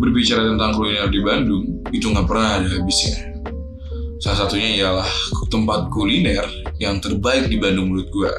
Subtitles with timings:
[0.00, 3.30] berbicara tentang kuliner di Bandung itu nggak pernah ada habisnya.
[4.20, 5.08] Salah satunya ialah
[5.52, 6.44] tempat kuliner
[6.80, 8.32] yang terbaik di Bandung menurut gue.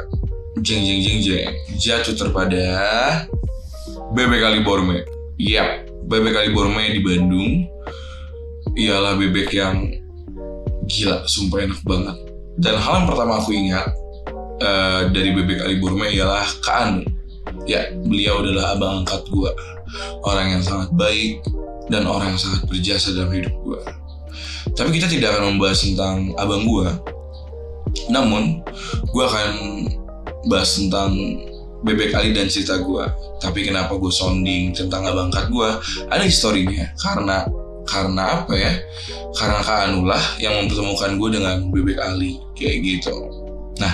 [0.61, 2.65] Jeng jeng jeng jeng jatuh terpada
[4.17, 5.05] bebek kali borme.
[5.37, 7.51] Yap, bebek kali borme di Bandung
[8.77, 9.89] ialah bebek yang
[10.89, 12.17] gila, sumpah enak banget.
[12.61, 13.85] Dan hal yang pertama aku ingat
[14.61, 17.01] uh, dari bebek kali borme ialah Kak Anu.
[17.69, 19.51] Ya, beliau adalah abang angkat gue
[20.23, 21.43] orang yang sangat baik
[21.91, 23.81] dan orang yang sangat berjasa dalam hidup gue.
[24.73, 26.87] Tapi kita tidak akan membahas tentang abang gue.
[28.07, 28.63] Namun,
[29.11, 29.51] gue akan
[30.47, 31.11] bahas tentang
[31.83, 33.05] bebek Ali dan cerita gue.
[33.41, 35.69] Tapi kenapa gue sounding tentang abang angkat gue?
[36.07, 36.87] Ada historinya.
[36.97, 37.43] Karena
[37.89, 38.73] karena apa ya?
[39.35, 43.15] Karena Kak Anulah yang mempertemukan gue dengan bebek Ali kayak gitu.
[43.81, 43.93] Nah,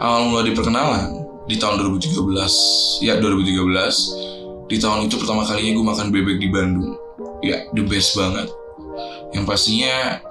[0.00, 1.21] awal mula di perkenalan
[1.52, 4.32] di tahun 2013, ya 2013
[4.72, 6.96] di tahun itu pertama kalinya gue makan bebek di Bandung.
[7.44, 8.48] Ya the best banget.
[9.36, 10.24] Yang pastinya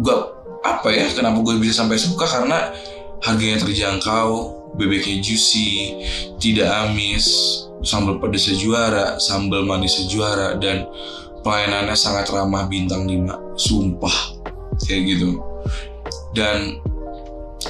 [0.00, 0.16] gue
[0.64, 2.24] apa ya kenapa gue bisa sampai suka?
[2.24, 2.72] Karena
[3.20, 6.00] harganya terjangkau bebeknya juicy
[6.40, 7.28] tidak amis
[7.84, 10.88] sambal pedasnya juara sambal manisnya juara dan
[11.44, 14.40] pelayanannya sangat ramah bintang 5 sumpah.
[14.88, 15.36] Kayak gitu.
[16.32, 16.80] Dan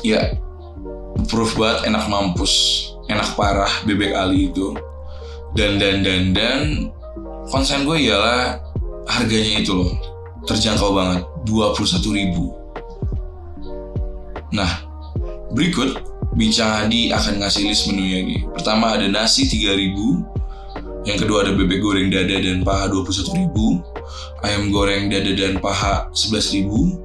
[0.07, 0.39] ya
[1.31, 2.53] proof banget enak mampus
[3.07, 4.75] enak parah bebek Ali itu.
[5.55, 6.61] Dan dan dan dan
[7.51, 8.59] konsen gue ialah
[9.07, 9.91] harganya itu loh
[10.47, 12.55] terjangkau banget 21 ribu.
[14.55, 14.91] Nah
[15.55, 20.23] berikut Bincang Adi akan ngasih list menunya nih pertama ada nasi 3 ribu
[21.03, 23.83] yang kedua ada bebek goreng dada dan paha 21 ribu
[24.47, 27.03] ayam goreng dada dan paha 11 ribu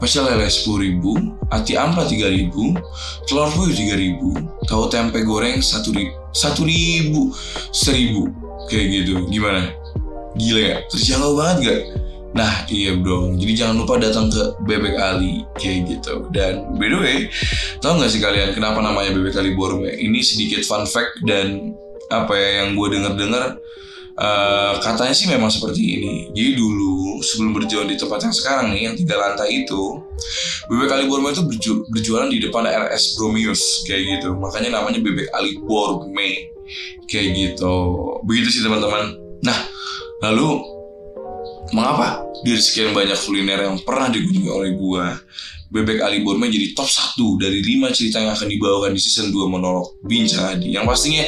[0.00, 1.12] pecel lele 10 ribu
[1.52, 2.72] ati ampa 3 ribu
[3.28, 4.32] telur puyuh 3 ribu
[4.64, 7.34] tahu tempe goreng 1 ribu satu ribu
[7.74, 8.30] seribu.
[8.70, 9.14] Kayak gitu.
[9.30, 9.74] Gimana?
[10.38, 10.76] Gila ya?
[10.86, 11.80] Terjangkau banget gak
[12.30, 15.42] Nah iya bro, jadi jangan lupa datang ke Bebek Ali.
[15.58, 16.30] Kayak gitu.
[16.30, 17.18] Dan by the way,
[17.82, 19.90] tau gak sih kalian kenapa namanya Bebek Ali Borme?
[19.90, 21.74] Ini sedikit fun fact dan
[22.06, 23.58] apa ya yang gue denger-dengar
[24.20, 26.14] uh, katanya sih memang seperti ini.
[26.36, 29.82] Jadi dulu sebelum berjualan di tempat yang sekarang nih yang tiga lantai itu,
[30.68, 34.36] Bebek Ali Borme itu berju berjualan di depan RS Bromius kayak gitu.
[34.36, 36.52] Makanya namanya Bebek Ali Borme
[37.08, 37.76] kayak gitu.
[38.28, 39.16] Begitu sih teman-teman.
[39.40, 39.58] Nah,
[40.20, 40.60] lalu
[41.72, 45.16] mengapa dari sekian banyak kuliner yang pernah dikunjungi oleh gua
[45.70, 49.46] Bebek Ali Borme jadi top 1 dari 5 cerita yang akan dibawakan di season 2
[49.46, 51.22] monolog Bincang Adi yang pastinya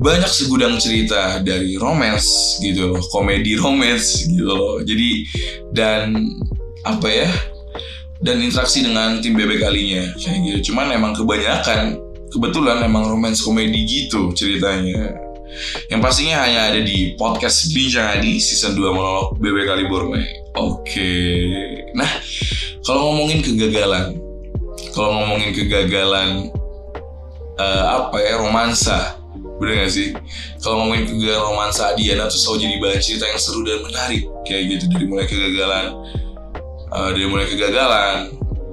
[0.00, 4.48] banyak segudang cerita dari romance gitu loh komedi romance gitu.
[4.48, 5.10] Loh jadi
[5.76, 6.16] dan
[6.88, 7.28] apa ya
[8.24, 10.72] dan interaksi dengan tim bebek kalinya kayak gitu.
[10.72, 12.00] Cuman emang kebanyakan
[12.32, 15.20] kebetulan emang romance komedi gitu ceritanya.
[15.92, 20.24] Yang pastinya hanya ada di podcast Bincang Adi season 2 monolog bebek kali Borme.
[20.56, 21.12] Oke.
[21.92, 22.08] Nah
[22.88, 24.16] kalau ngomongin kegagalan
[24.96, 26.48] kalau ngomongin kegagalan
[27.60, 29.19] uh, apa ya romansa
[29.60, 30.16] bener gak sih?
[30.64, 34.22] Kalau ngomongin kegagalan romansa Adiana tuh selalu jadi bahan cerita yang seru dan menarik.
[34.48, 35.86] Kayak gitu dari mulai kegagalan
[36.90, 38.16] uh, dari mulai kegagalan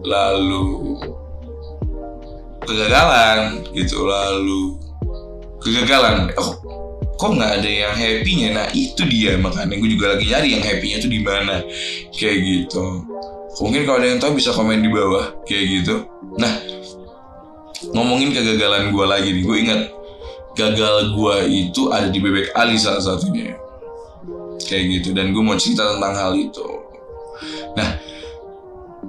[0.07, 0.95] lalu
[2.63, 4.79] kegagalan gitu lalu
[5.59, 6.31] kegagalan.
[6.39, 6.55] Oh,
[7.17, 8.47] kok nggak ada yang happynya?
[8.55, 9.75] Nah itu dia makanya.
[9.75, 11.55] Gue juga lagi nyari yang happynya tuh di mana.
[12.13, 12.83] Kayak gitu.
[13.57, 15.33] Mungkin kalau ada yang tahu bisa komen di bawah.
[15.49, 15.95] Kayak gitu.
[16.37, 16.53] Nah,
[17.89, 19.81] ngomongin kegagalan gue lagi nih, gue ingat
[20.57, 21.35] gagal gue
[21.69, 23.53] itu ada di bebek Ali salah satunya.
[24.65, 26.65] Kayak gitu dan gue mau cerita tentang hal itu.
[27.77, 27.89] Nah,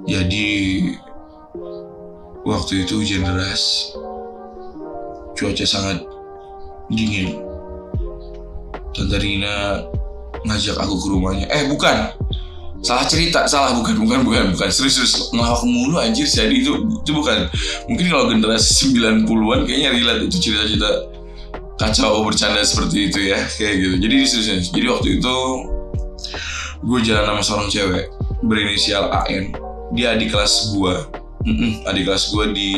[0.05, 0.47] jadi
[2.45, 3.91] waktu itu hujan deras,
[5.33, 6.05] cuaca sangat
[6.93, 7.41] dingin.
[8.93, 9.83] Tante Rina
[10.45, 11.45] ngajak aku ke rumahnya.
[11.49, 12.13] Eh bukan,
[12.79, 17.11] salah cerita salah bukan bukan bukan bukan serius serius ngelawak mulu anjir jadi itu itu
[17.11, 17.51] bukan
[17.91, 21.18] mungkin kalau generasi 90-an kayaknya relate itu cerita-cerita
[21.79, 25.35] kacau bercanda seperti itu ya kayak gitu jadi serius jadi waktu itu
[26.79, 28.05] gue jalan sama seorang cewek
[28.43, 29.55] berinisial AN
[29.95, 30.93] dia adik kelas gue
[31.47, 32.71] mm -mm, adik kelas gue di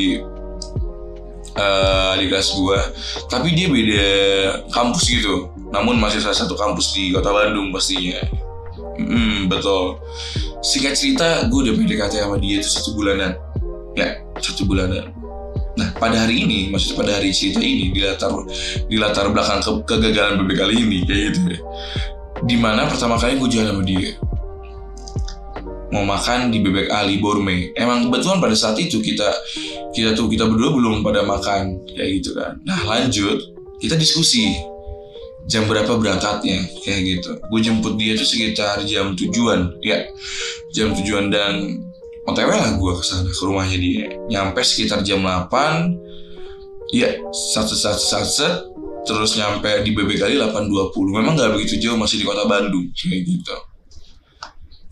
[1.58, 2.80] uh, adik kelas gue
[3.30, 4.08] tapi dia beda
[4.70, 8.22] kampus gitu namun masih salah satu kampus di kota Bandung pastinya
[9.02, 9.98] Hmm, betul.
[10.62, 13.34] Singkat cerita, gue udah PDKT sama dia itu satu bulanan.
[13.98, 15.10] Ya, satu bulanan.
[15.82, 18.30] Nah, pada hari ini, maksudnya pada hari cerita ini, di latar,
[18.86, 21.60] di latar belakang ke, kegagalan bebek kali ini, kayak gitu ya.
[22.46, 24.14] Di mana pertama kali gue jalan sama dia.
[25.92, 27.76] Mau makan di Bebek Ali Borme.
[27.76, 29.28] Emang kebetulan pada saat itu kita
[29.92, 32.56] kita tuh kita berdua belum pada makan kayak gitu kan.
[32.64, 33.44] Nah lanjut
[33.84, 34.56] kita diskusi
[35.50, 40.06] jam berapa berangkatnya kayak gitu gue jemput dia tuh sekitar jam tujuan ya
[40.72, 41.82] jam tujuan dan
[42.30, 44.06] otw lah gue ke sana ke rumahnya dia.
[44.30, 48.48] Nyampe sekitar jam 8 ya satu satu satu
[49.02, 53.26] terus nyampe di BB kali 8.20 memang nggak begitu jauh masih di kota Bandung kayak
[53.26, 53.56] gitu.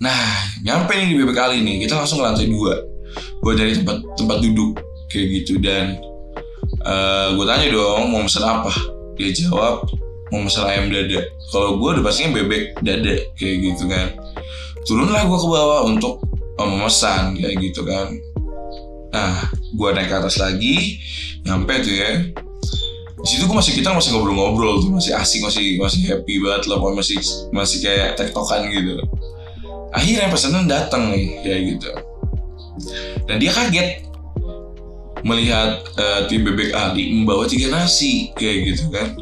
[0.02, 2.74] Nah nyampe nih di BB kali nih kita langsung ke lantai dua.
[3.44, 4.82] Gue dari tempat tempat duduk
[5.14, 5.62] kayak gitu.
[5.62, 6.02] Dan
[6.86, 8.74] uh, gue tanya dong mau pesan apa?
[9.20, 9.86] Dia jawab
[10.34, 11.22] mau pesan ayam dada.
[11.54, 14.08] Kalau gue udah pastinya bebek dada kayak gitu kan.
[14.88, 16.24] Turunlah gue ke bawah untuk
[16.68, 18.08] memesan kayak gitu kan.
[19.14, 21.00] Nah gue naik ke atas lagi
[21.46, 22.10] nyampe tuh ya.
[23.20, 26.80] Di situ gue masih kita masih ngobrol-ngobrol tuh masih asik masih masih happy banget lah
[26.80, 27.20] masih
[27.52, 29.00] masih kayak tektokan gitu.
[29.92, 31.90] Akhirnya pesanan datang nih kayak gitu.
[33.28, 34.08] Dan dia kaget
[35.28, 39.16] melihat uh, tim bebek Ali membawa tiga nasi kayak gitu kan.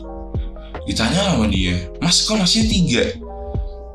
[0.85, 3.03] Ditanya sama dia mas kok nasinya tiga?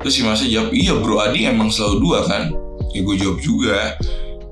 [0.03, 2.62] Terus si masnya jawab iya bro Adi emang selalu dua kan
[2.93, 3.97] ya gue jawab juga.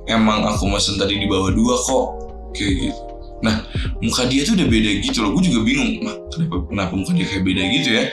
[0.10, 2.06] Emang aku mesen tadi di bawah dua kok.
[2.58, 3.02] Kayak gitu.
[3.42, 3.66] Nah
[4.02, 5.32] muka dia tuh udah beda gitu loh.
[5.38, 8.04] Gue juga bingung nah, kenapa kenapa muka dia kayak beda gitu ya?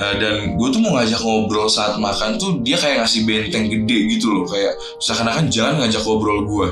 [0.00, 3.98] Uh, dan gue tuh mau ngajak ngobrol saat makan tuh dia kayak ngasih benteng gede
[4.16, 4.44] gitu loh.
[4.48, 6.68] Kayak seakan-akan jangan ngajak ngobrol gue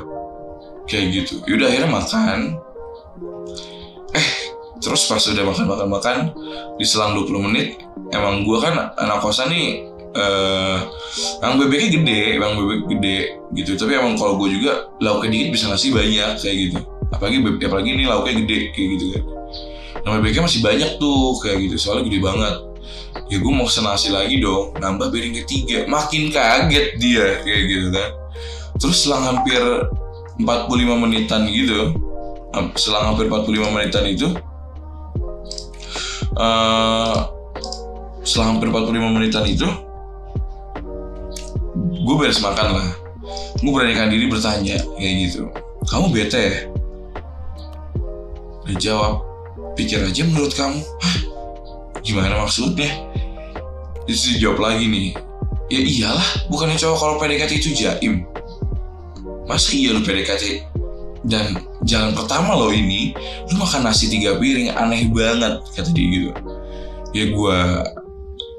[0.88, 1.44] kayak gitu.
[1.44, 2.38] Yaudah akhirnya makan.
[4.16, 4.28] Eh
[4.78, 6.16] terus pas udah makan makan makan
[6.78, 7.82] di selang 20 menit
[8.14, 9.84] emang gue kan anak kosan nih
[10.14, 10.78] uh,
[11.42, 13.18] emang bebeknya gede emang bebek gede
[13.58, 13.76] gitu.
[13.76, 16.78] Tapi emang kalau gue juga lauknya dikit bisa ngasih banyak kayak gitu.
[17.12, 19.24] Apalagi bebek apalagi ini lauknya gede kayak gitu kan.
[20.04, 21.76] Nah bebeknya masih banyak tuh kayak gitu.
[21.76, 22.54] Soalnya gede banget.
[23.28, 25.84] Ya gue mau pesen nasi lagi dong nambah piring ketiga.
[25.90, 28.08] Makin kaget dia kayak gitu kan.
[28.78, 29.60] Terus selang hampir
[30.38, 31.98] 45 menitan gitu
[32.74, 34.28] selang hampir 45 menitan itu
[36.38, 37.28] uh,
[38.24, 39.68] selang hampir 45 menitan itu
[42.08, 42.88] gue beres makan lah.
[43.60, 45.52] Gue beranikan diri bertanya kayak gitu.
[45.92, 46.56] Kamu bete ya?
[48.64, 49.20] Dia jawab
[49.76, 50.80] pikir aja menurut kamu.
[50.80, 51.16] Hah,
[52.00, 52.88] gimana maksudnya?
[54.08, 55.28] Itu dijawab lagi nih
[55.68, 58.24] ya iyalah bukannya cowok kalau PDKT itu jaim.
[59.44, 60.64] Masa iya lu PDKT.
[61.28, 63.12] Dan jalan pertama lo ini
[63.52, 66.30] lu makan nasi tiga piring aneh banget kata dia gitu.
[67.12, 67.58] Ya gue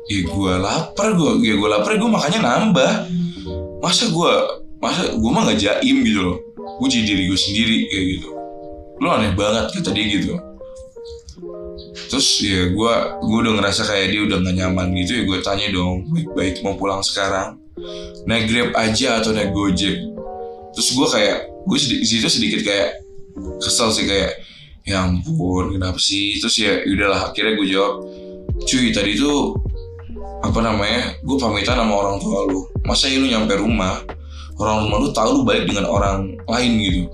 [0.10, 2.92] ya gue lapar gue ya gue lapar gue makannya nambah
[3.80, 4.32] masa gue
[4.80, 6.38] masa gue mah gak jaim gitu loh.
[6.80, 8.30] Gue jadi diri gue sendiri kayak gitu.
[9.00, 10.36] Lu aneh banget kata dia gitu.
[12.10, 12.94] Terus ya gue
[13.24, 16.76] gue udah ngerasa kayak dia udah gak nyaman gitu ya gue tanya dong baik-baik mau
[16.76, 17.60] pulang sekarang?
[18.28, 19.96] Naik grab aja atau naik gojek?
[20.76, 21.38] Terus gue kayak
[21.68, 23.00] gue di situ sedikit kayak
[23.64, 24.44] kesel sih kayak
[24.84, 26.40] ya ampun kenapa sih?
[26.40, 27.94] Terus ya udahlah akhirnya gue jawab
[28.68, 29.56] cuy tadi itu
[30.40, 31.16] apa namanya?
[31.24, 32.68] Gue pamitan sama orang tua lu.
[32.88, 34.04] Masa ya lu nyampe rumah
[34.60, 37.08] orang rumah lu tahu lu balik dengan orang lain gitu.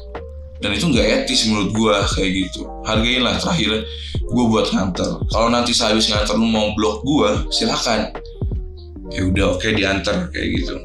[0.59, 2.61] Dan itu nggak etis menurut gue kayak gitu.
[2.83, 3.85] Hargain lah terakhir
[4.17, 5.21] gue buat nganter.
[5.29, 8.09] Kalau nanti sehabis nganter lu mau blok gue silakan.
[9.13, 10.75] Ya udah oke okay, diantar kayak gitu.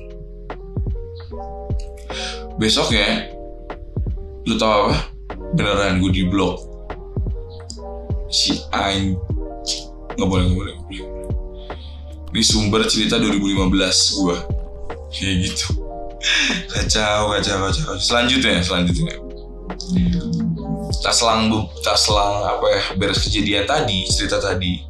[2.61, 3.33] Besok ya
[4.45, 5.09] lu tau apa?
[5.57, 6.61] Beneran gue di blok.
[8.29, 9.17] Si anj
[10.15, 10.75] nggak boleh nggak boleh
[12.31, 14.37] ini sumber cerita 2015 gue
[15.11, 15.67] kayak gitu.
[16.71, 17.91] Kacau kacau kacau.
[17.99, 19.15] Selanjutnya selanjutnya.
[21.01, 21.51] Tas selang
[21.83, 24.85] tas selang apa ya beres kejadian tadi cerita tadi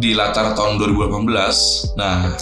[0.00, 2.32] di latar tahun 2018 nah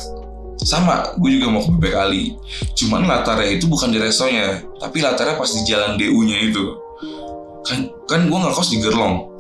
[0.62, 2.34] sama gue juga mau ke bebek Ali.
[2.78, 6.64] Cuman latarnya itu bukan di restonya tapi latarnya pas di jalan DU nya itu.
[7.62, 9.30] Kan kan gue nggak kos di Gerlong.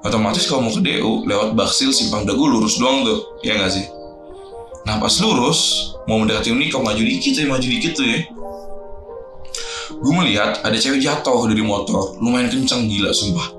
[0.00, 3.36] Otomatis kalau mau ke DU lewat Baksil Simpang Dagu lurus doang tuh.
[3.44, 3.99] Ya nggak sih
[4.88, 8.20] nah pas lurus mau mendekati Unikop maju dikit ya maju dikit tuh ya.
[9.90, 13.52] Gue melihat ada cewek jatuh dari motor lumayan kencang gila sumpah.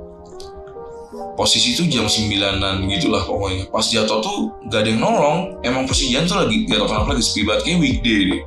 [1.38, 3.70] Posisi itu jam sembilanan gitulah pokoknya.
[3.70, 4.38] Pas jatuh tuh
[4.68, 7.80] gak ada yang nolong emang posisi tuh lagi gak tau kenapa lagi sepi banget kayak
[7.80, 8.42] weekday deh.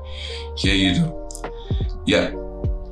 [0.58, 1.04] Kayak gitu.
[2.04, 2.22] Ya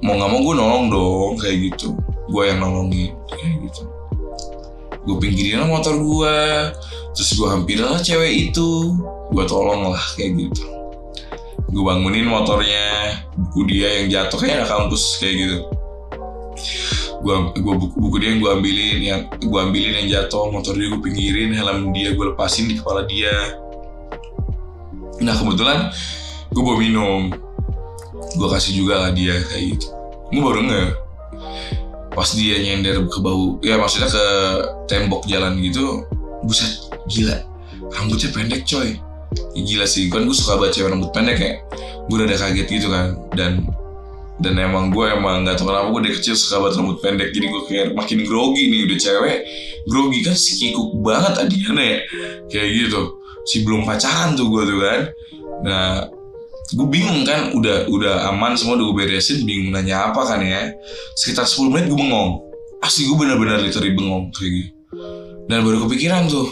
[0.02, 1.94] mau nggak mau gue nolong dong kayak gitu.
[2.30, 3.91] Gue yang nolongin kayak gitu
[5.02, 6.36] gue pinggirin motor gue
[7.12, 8.96] terus gue hampirin lah cewek itu.
[9.32, 10.64] Gue tolong lah kayak gitu.
[11.72, 15.58] Gue bangunin motornya buku dia yang jatuh kayak anak kampus kayak gitu.
[17.22, 20.90] Gua gua buku, buku dia yang gua ambilin yang gua ambilin yang jatuh motor dia
[20.90, 23.30] gua pinggirin helm dia gua lepasin di kepala dia.
[25.22, 25.94] Nah kebetulan
[26.50, 27.30] gua bawa minum.
[28.34, 29.86] Gua kasih juga lah dia kayak gitu.
[30.34, 30.84] Gua baru nge
[32.12, 34.26] pas dia nyender ke bau ya maksudnya ke
[34.88, 36.04] tembok jalan gitu
[36.44, 37.40] buset gila.
[37.92, 38.98] Rambutnya pendek coy.
[39.56, 41.56] Ya, gila sih kan gue suka baca rambut pendek kayak
[42.08, 43.16] gue udah kaget gitu kan.
[43.32, 43.64] Dan
[44.42, 47.28] dan emang gue emang nggak tahu kenapa gue dari kecil suka banget rambut pendek.
[47.32, 49.38] Jadi gue kayak makin grogi nih udah cewek
[49.88, 51.98] grogi kan si kikuk banget Adiana ya
[52.52, 53.00] kayak gitu.
[53.48, 55.00] Si belum pacaran tuh gue tuh kan.
[55.64, 56.06] Nah
[56.70, 60.70] gue bingung kan udah udah aman semua udah gue beresin bingung nanya apa kan ya.
[61.18, 62.40] Sekitar 10 menit gue bengong.
[62.82, 64.72] Asli gue benar-benar literally bengong kayak gitu
[65.50, 66.48] dan baru kepikiran tuh.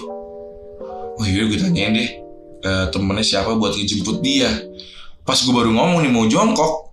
[1.17, 2.11] Oh iya gue tanyain deh
[2.65, 4.51] uh, temennya siapa buat ngejemput dia.
[5.25, 6.93] Pas gue baru ngomong nih mau jongkok.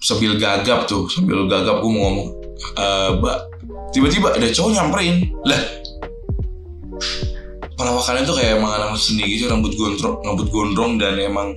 [0.00, 2.28] Sambil gagap tuh sambil gagap gue mau ngomong
[2.80, 3.38] uh, mbak
[3.92, 5.16] tiba-tiba ada cowok nyamperin.
[5.44, 5.62] Lah.
[7.76, 11.56] Perawakannya tuh kayak emang anak seni gitu rambut gondrong rambut gondrong dan emang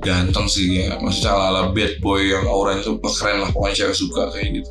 [0.00, 3.96] ganteng sih ya maksudnya ala ala bad boy yang auranya tuh keren lah pokoknya cewek
[3.96, 4.70] suka kayak gitu.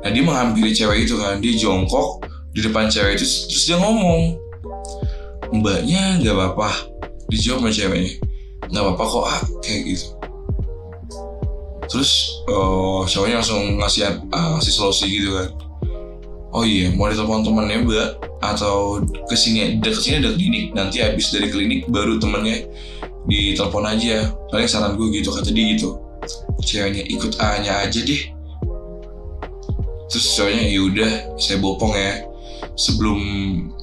[0.00, 4.36] Nah dia menghampiri cewek itu kan dia jongkok di depan cewek itu terus dia ngomong
[5.50, 6.88] mbaknya nggak apa-apa
[7.32, 8.12] dijawab sama ceweknya
[8.70, 10.06] nggak apa-apa kok ah kayak gitu.
[11.90, 12.12] Terus
[12.46, 14.00] uh, cowoknya langsung ngasih
[14.30, 15.48] uh, ngasih solusi gitu kan.
[16.50, 18.08] Oh iya mau ditelepon temennya mbak
[18.40, 18.98] atau
[19.28, 20.64] ke sini deket sini ada klinik.
[20.74, 22.68] Nanti habis dari klinik baru temennya
[23.28, 24.30] ditelepon aja.
[24.52, 26.00] Paling saran gue gitu kata dia gitu.
[26.60, 28.22] Ceweknya ikut A nya aja deh.
[30.10, 32.26] Terus cowoknya yaudah saya bopong ya.
[32.76, 33.18] Sebelum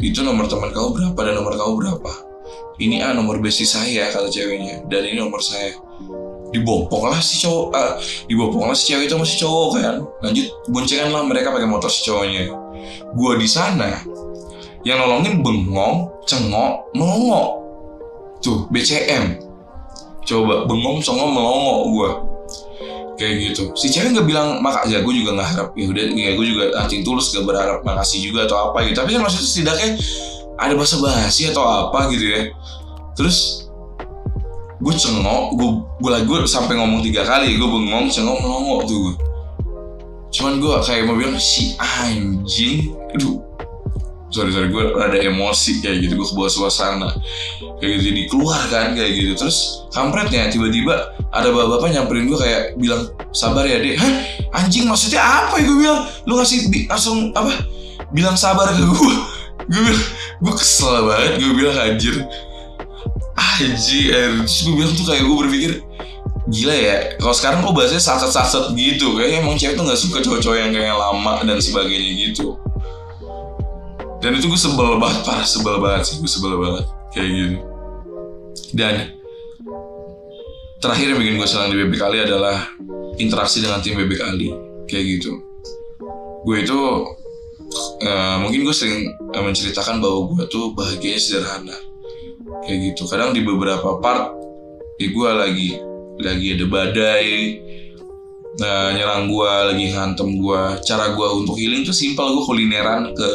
[0.01, 2.11] itu nomor teman kamu berapa dan nomor kamu berapa?
[2.77, 4.85] Ini A nomor besi saya kata ceweknya.
[4.85, 5.73] Dan ini nomor saya.
[6.47, 7.99] Dibopong lah si cowok uh,
[8.31, 9.95] dibopong lah si cewek itu masih cowok kan.
[10.23, 12.53] Lanjut boncengan lah mereka pakai motor si cowoknya.
[13.17, 13.99] Gua di sana.
[14.85, 17.66] Yang nolongin bengong cengok melongo
[18.43, 19.41] tuh BCM
[20.27, 22.09] coba bengong cengok melongo gua.
[23.17, 23.73] Kayak gitu.
[23.73, 25.69] Si cewek nggak bilang makasih gue juga nggak harap.
[25.73, 29.01] Ya udah ya gue juga anjing tulus gak berharap makasih juga atau apa gitu.
[29.01, 29.89] Tapi kan maksudnya setidaknya
[30.61, 32.53] ada bahasa basi atau apa gitu ya.
[33.17, 33.67] Terus
[34.77, 35.69] gue cengok gue
[36.05, 39.15] gue lagi gue sampai ngomong tiga kali gue bengong cengok melongo tuh gue
[40.37, 43.41] cuman gue kayak mau bilang si anjing aduh
[44.27, 47.09] sorry sorry gue ada emosi kayak gitu gue kebawa suasana.
[47.79, 49.31] Kayak gitu jadi keluar kan kayak gitu.
[49.39, 53.95] Terus kampretnya tiba-tiba ada bapak-bapak nyamperin gue kayak bilang sabar ya dek.
[53.99, 54.13] Hah?
[54.63, 55.63] Anjing maksudnya apa ya?
[55.63, 56.59] Gue bilang lu ngasih
[56.91, 57.55] langsung apa?
[58.11, 59.15] Bilang sabar ke gue
[59.67, 60.03] gue bilang
[60.43, 61.31] gue kesel banget.
[61.39, 62.15] Gue bilang anjir.
[63.37, 65.71] Aji, terus gue bilang tuh kayak gue berpikir
[66.47, 69.17] gila ya kalau sekarang kok bahasanya saset-saset gitu.
[69.17, 72.57] Kayak emang cewek tuh nggak suka cowok-cowok yang kayak lama dan sebagainya gitu
[74.17, 76.85] dan itu gue sebel banget parah sebel banget sih gue sebel banget.
[77.13, 77.57] Kayak gitu
[78.75, 79.15] dan
[80.83, 82.67] terakhir yang bikin gue senang di BB Kali adalah
[83.21, 84.49] interaksi dengan tim BB Kali.
[84.87, 85.31] Kayak gitu.
[86.43, 86.79] Gue itu
[88.03, 91.77] uh, mungkin gue sering uh, menceritakan bahwa gue tuh bahagianya sederhana.
[92.67, 93.07] Kayak gitu.
[93.07, 94.35] Kadang di beberapa part
[94.97, 95.69] ya gue lagi
[96.17, 97.29] lagi ada badai
[98.57, 102.35] nah, nyerang gue lagi ngantem gue cara gue untuk healing tuh simpel.
[102.35, 103.29] Gue kulineran ke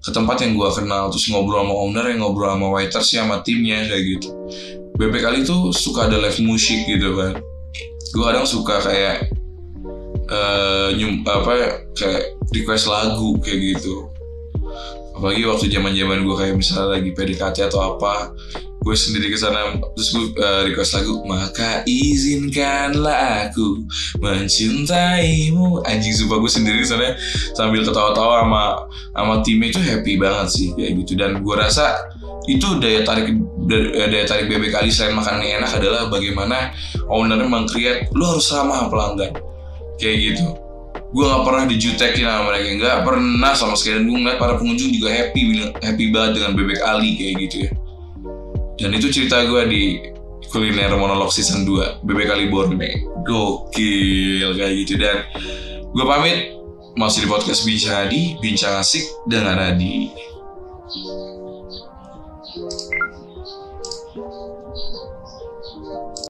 [0.00, 3.44] ke tempat yang gue kenal terus ngobrol sama owner yang ngobrol sama waiters ya sama
[3.44, 4.28] timnya kayak gitu.
[4.96, 7.40] BB kali tuh suka ada live musik gitu kan
[8.10, 9.30] gue kadang suka kayak
[10.30, 14.10] uh, nyum apa kayak request lagu kayak gitu.
[15.14, 18.34] Apalagi waktu zaman zaman gue kayak misalnya lagi PDKT atau apa
[18.80, 23.84] gue sendiri ke sana terus gue uh, request lagu maka izinkanlah aku
[24.24, 25.84] mencintaimu.
[25.84, 27.12] Anjing sumpah gue sendiri sana
[27.52, 28.64] sambil ketawa-tawa sama
[29.12, 31.12] sama timnya itu happy banget sih kayak gitu.
[31.20, 31.92] Dan gue rasa
[32.48, 33.36] itu daya tarik
[34.08, 36.72] daya tarik BB kali selain makanan enak adalah bagaimana
[37.12, 39.36] ownernya mengkreat lu harus ramah pelanggan.
[40.00, 40.56] Kayak gitu.
[41.12, 44.08] Gue nggak pernah dijutekin sama mereka nggak pernah sama sekali.
[44.08, 47.72] Gue ngeliat para pengunjung juga happy happy banget dengan bebek Ali kayak gitu ya
[48.80, 49.82] dan itu cerita gue di
[50.50, 52.90] kuliner monolog season 2 Bebek Kali Borne
[53.22, 54.98] Gokil kayak gitu.
[54.98, 55.28] Dan
[55.92, 56.56] gue pamit.
[56.98, 60.10] Masih di podcast Bincang Adi Bincang Asik dengan Adi